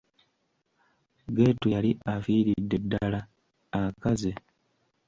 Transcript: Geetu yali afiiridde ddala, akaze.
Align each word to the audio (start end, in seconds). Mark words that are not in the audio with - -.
Geetu 1.35 1.65
yali 1.73 1.91
afiiridde 2.13 2.77
ddala, 2.83 3.19
akaze. 3.79 4.31